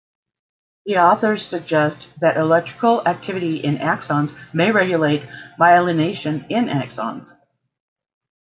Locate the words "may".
4.51-4.71